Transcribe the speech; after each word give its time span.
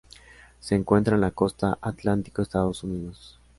Se 0.59 0.73
encuentra 0.73 1.13
en 1.13 1.21
la 1.21 1.29
costa 1.29 1.77
atlántico 1.79 2.41
Estados 2.41 2.83
Unidos. 2.83 3.39